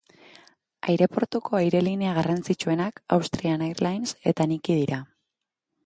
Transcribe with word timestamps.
Aireportuko 0.93 1.59
airelinea 1.59 2.15
garrantzitsuenak 2.17 2.99
Austrian 3.19 3.67
Airlines 3.69 4.19
eta 4.33 4.53
Niki 4.55 4.81
dira. 4.83 5.03